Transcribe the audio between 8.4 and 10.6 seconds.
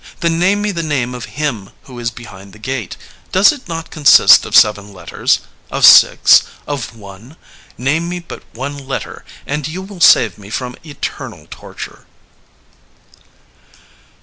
one letter and you will save me